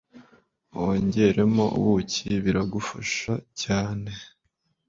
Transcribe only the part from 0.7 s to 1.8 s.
wongeremo